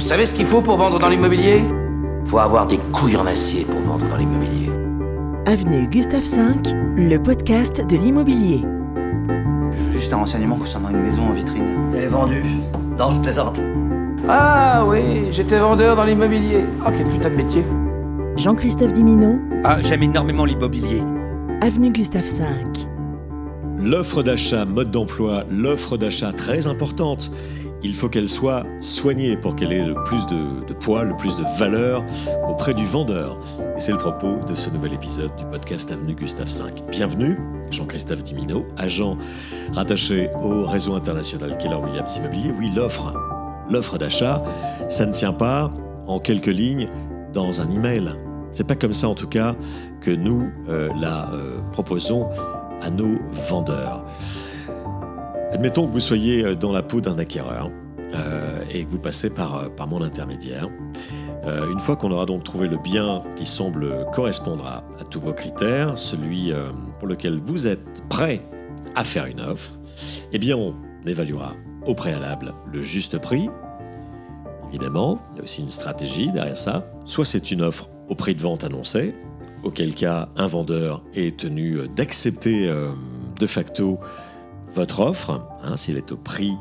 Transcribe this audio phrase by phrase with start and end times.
[0.00, 1.62] Vous savez ce qu'il faut pour vendre dans l'immobilier
[2.24, 4.70] Faut avoir des couilles en acier pour vendre dans l'immobilier.
[5.44, 8.64] Avenue Gustave V, le podcast de l'immobilier.
[9.92, 11.76] Juste un renseignement concernant une maison en vitrine.
[11.94, 12.42] Elle est vendue.
[12.98, 13.60] Non, je plaisante.
[14.26, 16.64] Ah oui, j'étais vendeur dans l'immobilier.
[16.80, 17.64] Oh, quel putain de métier.
[18.36, 21.02] Jean-Christophe Dimino, Ah, j'aime énormément l'immobilier.
[21.60, 22.44] Avenue Gustave V.
[23.78, 27.30] L'offre d'achat, mode d'emploi, l'offre d'achat très importante.
[27.82, 31.44] Il faut qu'elle soit soignée pour qu'elle ait le plus de, poids, le plus de
[31.58, 32.04] valeur
[32.46, 33.38] auprès du vendeur.
[33.74, 36.82] Et c'est le propos de ce nouvel épisode du podcast Avenue Gustave V.
[36.90, 37.38] Bienvenue,
[37.70, 39.16] Jean-Christophe Dimino, agent
[39.72, 42.52] rattaché au réseau international Keller Williams Immobilier.
[42.58, 43.14] Oui, l'offre,
[43.70, 44.42] l'offre d'achat,
[44.90, 45.70] ça ne tient pas
[46.06, 46.88] en quelques lignes
[47.32, 48.10] dans un email.
[48.52, 49.54] C'est pas comme ça en tout cas
[50.02, 52.28] que nous euh, la euh, proposons
[52.82, 53.18] à nos
[53.48, 54.04] vendeurs.
[55.52, 57.70] Admettons que vous soyez euh, dans la peau d'un acquéreur
[58.14, 60.66] euh, et que vous passez par, euh, par mon intermédiaire.
[61.46, 65.96] Une fois qu'on aura donc trouvé le bien qui semble correspondre à, tous vos critères,
[65.96, 66.52] celui
[66.98, 68.42] pour lequel vous êtes prêt
[68.94, 69.72] à faire une offre,
[70.32, 70.74] eh bien on
[71.06, 71.54] évaluera
[71.86, 73.48] au préalable le juste prix.
[74.68, 76.86] Évidemment, il y a aussi une stratégie derrière ça.
[77.06, 79.14] Soit c'est une offre au prix de vente annoncé,
[79.62, 82.70] auquel cas un vendeur est tenu d'accepter
[83.40, 83.98] de facto
[84.74, 86.54] votre offre, hein, s'il est au prix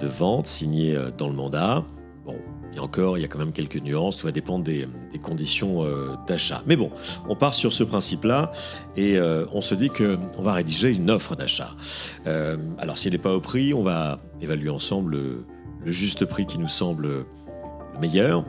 [0.00, 1.84] de vente signé euh, dans le mandat.
[2.24, 2.34] Bon,
[2.74, 4.86] et encore, il y a quand même quelques nuances, tout va dépendre des,
[5.22, 6.62] conditions euh, d'achat.
[6.66, 6.90] Mais bon,
[7.28, 8.52] on part sur ce principe-là
[8.96, 11.70] et euh, on se dit qu'on va rédiger une offre d'achat.
[12.78, 15.44] Alors, s'il n'est pas au prix, on va évaluer ensemble le,
[15.86, 17.26] juste prix qui nous semble le
[18.00, 18.44] meilleur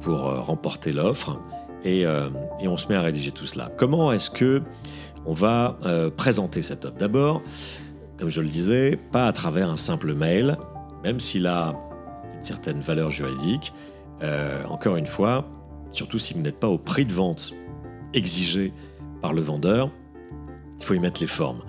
[0.00, 1.38] pour remporter l'offre
[1.84, 3.70] et, et on se met à rédiger tout cela.
[3.76, 4.62] Comment est-ce que
[5.24, 5.78] on va
[6.16, 6.96] présenter cette offre?
[6.96, 7.42] D'abord,
[8.22, 10.56] comme je le disais, pas à travers un simple mail,
[11.02, 11.74] même s'il a
[12.36, 13.74] une certaine valeur juridique.
[14.22, 15.44] Euh, encore une fois,
[15.90, 17.52] surtout si vous n'êtes pas au prix de vente
[18.14, 18.72] exigé
[19.22, 19.90] par le vendeur,
[20.78, 21.62] il faut y mettre les formes.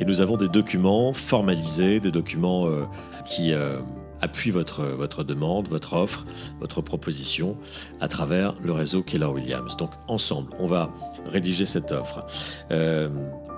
[0.00, 2.86] Et nous avons des documents formalisés, des documents euh,
[3.24, 3.78] qui euh,
[4.20, 6.26] appuient votre, votre demande, votre offre,
[6.58, 7.56] votre proposition
[8.00, 9.76] à travers le réseau Keller Williams.
[9.76, 10.90] Donc ensemble, on va
[11.26, 12.26] rédiger cette offre.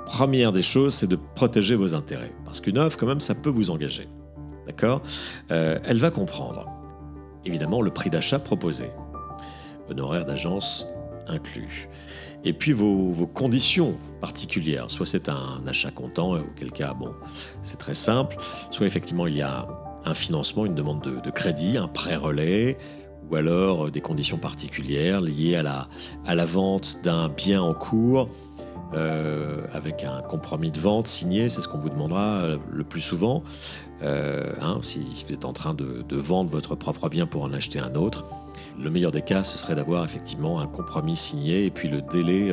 [0.06, 2.32] Première des choses, c'est de protéger vos intérêts.
[2.44, 4.08] Parce qu'une offre, quand même, ça peut vous engager.
[4.66, 5.02] D'accord?
[5.50, 6.66] Euh, Elle va comprendre,
[7.44, 8.90] évidemment, le prix d'achat proposé,
[9.90, 10.86] honoraire d'agence
[11.26, 11.88] inclus.
[12.44, 14.90] Et puis vos, conditions particulières.
[14.90, 17.14] Soit c'est un achat comptant, auquel cas, bon,
[17.62, 18.36] c'est très simple.
[18.70, 19.68] Soit effectivement, il y a
[20.04, 22.76] un financement, une demande de, crédit, un prêt relais,
[23.30, 28.28] ou alors euh, des conditions particulières liées à la vente d'un bien en cours,
[28.94, 33.00] euh, avec un compromis de vente signé, c'est ce qu'on vous demandera euh, le plus
[33.00, 33.42] souvent.
[34.02, 37.78] Euh, hein, si, vous êtes en train de, vendre votre propre bien pour en acheter
[37.78, 38.26] un autre,
[38.78, 42.52] le meilleur des cas, ce serait d'avoir effectivement un compromis signé et puis le délai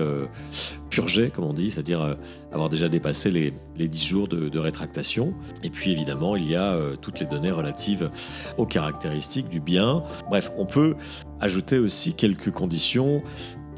[0.89, 2.17] purgé, comme on dit, c'est-à-dire
[2.51, 5.33] avoir déjà dépassé les, les 10 jours de, rétractation.
[5.63, 8.11] Et puis évidemment, il y a toutes les données relatives
[8.57, 10.03] aux caractéristiques du bien.
[10.29, 10.95] Bref, on peut
[11.41, 13.21] ajouter aussi quelques conditions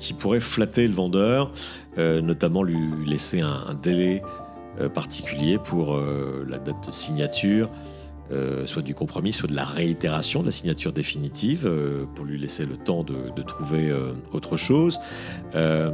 [0.02, 1.52] qui pourraient flatter le vendeur,
[1.98, 4.22] notamment lui laisser un, délai
[4.80, 7.68] euh, particulier pour euh, la date de signature,
[8.32, 12.40] euh, soit du compromis, soit de la réitération de la signature définitive, euh, pour lui
[12.40, 15.00] laisser le temps de, trouver euh, autre chose.
[15.56, 15.92] Euh,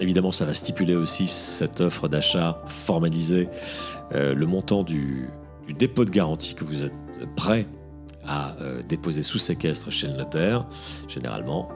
[0.00, 3.50] évidemment, ça va stipuler aussi cette offre d'achat formalisée,
[4.14, 5.28] euh, le montant du,
[5.78, 6.94] dépôt de garantie que vous êtes
[7.36, 7.66] prêt
[8.26, 10.66] à euh, déposer sous séquestre chez le notaire,
[11.08, 11.68] généralement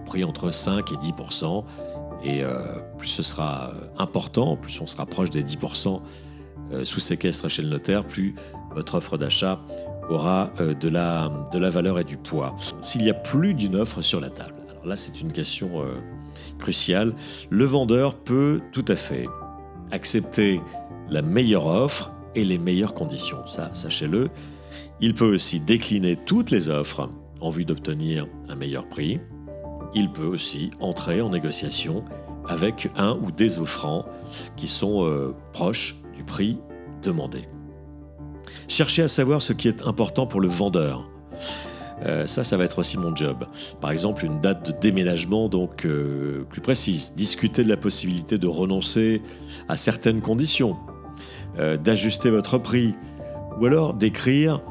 [0.00, 1.12] compris entre 5 et 10
[2.24, 2.58] et euh,
[2.98, 6.00] plus ce sera euh, important, plus on se rapproche des 10%
[6.72, 8.34] euh, sous séquestre chez le notaire, plus
[8.74, 9.60] votre offre d'achat
[10.08, 11.30] aura de, la,
[11.70, 12.54] valeur et du poids.
[12.80, 15.84] S'il y a plus d'une offre sur la table, alors là c'est une question
[16.58, 17.14] cruciale,
[17.50, 19.26] le vendeur peut tout à fait
[19.90, 20.60] accepter
[21.08, 24.28] la meilleure offre et les meilleures conditions, ça sachez-le.
[25.00, 27.08] Il peut aussi décliner toutes les offres
[27.40, 29.20] en vue d'obtenir un meilleur prix
[29.94, 32.04] il peut aussi entrer en négociation
[32.48, 34.04] avec un ou des offrants
[34.56, 36.58] qui sont euh, proches du prix
[37.02, 37.42] demandé.
[38.68, 41.08] Cherchez à savoir ce qui est important pour le vendeur.
[42.04, 43.46] Euh, ça, ça va être aussi mon job.
[43.80, 47.14] Par exemple, une date de déménagement donc euh, plus précise.
[47.14, 49.22] Discuter de la possibilité de renoncer
[49.68, 50.76] à certaines conditions,
[51.84, 52.94] d'ajuster votre prix,
[53.60, 54.62] ou alors d'écrire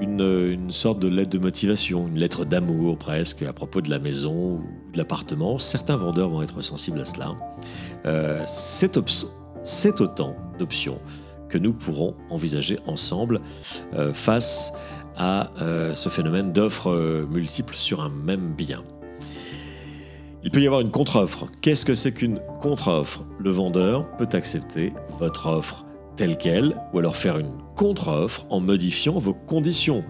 [0.00, 3.98] une, une sorte de lettre de motivation, une lettre d'amour presque à propos de la
[3.98, 5.58] maison ou de l'appartement.
[5.58, 7.32] Certains vendeurs vont être sensibles à cela.
[8.06, 10.98] Euh, c'est, autant d'options
[11.48, 13.40] que nous pourrons envisager ensemble
[13.94, 14.72] euh, face
[15.16, 18.82] à euh, ce phénomène d'offres euh, multiples sur un même bien.
[20.44, 21.46] Il peut y avoir une contre-offre.
[21.60, 23.24] Qu'est-ce que c'est qu'une contre-offre?
[23.38, 25.84] Le vendeur peut accepter votre offre
[26.16, 30.04] telle qu'elle ou alors faire une contre-offre en modifiant vos conditions.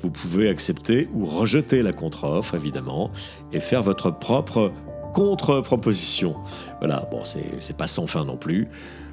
[0.00, 3.10] Vous pouvez accepter ou rejeter la contre-offre évidemment
[3.52, 4.72] et faire votre propre
[5.14, 6.36] contre-proposition.
[6.80, 8.68] Voilà, bon, c'est pas sans fin non plus.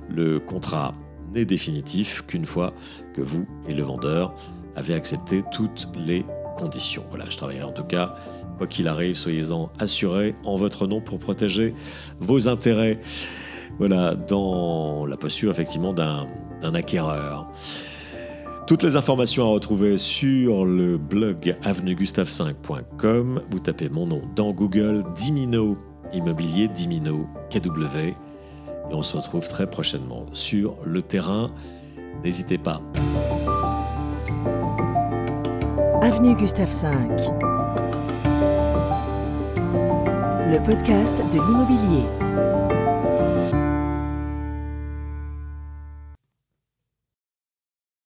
[0.10, 0.94] Le contrat
[1.34, 2.74] n'est définitif qu'une fois
[3.14, 4.36] que vous et le vendeur
[4.76, 6.26] avez accepté toutes les
[6.58, 7.04] conditions.
[7.10, 8.16] Voilà, je travaillerai en tout cas,
[8.58, 11.74] quoi qu'il arrive, soyez-en assurés en votre nom pour protéger
[12.20, 13.00] vos intérêts.
[13.78, 16.28] Voilà, dans la posture effectivement d'un
[16.74, 17.50] acquéreur.
[18.68, 23.44] Toutes les informations à retrouver sur le blog avenuegustave5.com.
[23.52, 25.76] Vous tapez mon nom dans Google, Dimino
[26.14, 27.98] Immobilier, Dimino KW.
[27.98, 28.16] Et
[28.92, 31.52] on se retrouve très prochainement sur le terrain.
[32.24, 32.82] N'hésitez pas.
[36.02, 36.88] Avenue Gustave V.
[40.52, 42.25] Le podcast de l'immobilier.